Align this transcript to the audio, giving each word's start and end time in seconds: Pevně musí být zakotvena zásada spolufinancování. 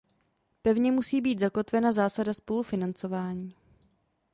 Pevně 0.61 0.91
musí 0.91 1.21
být 1.21 1.39
zakotvena 1.39 1.91
zásada 1.91 2.33
spolufinancování. 2.33 3.55